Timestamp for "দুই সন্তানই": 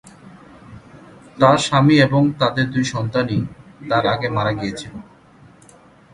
2.73-3.39